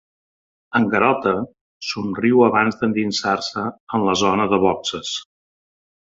[0.77, 1.33] En Garota
[1.89, 3.65] somriu abans d'endinsar-se
[3.99, 5.13] en la zona de boxes.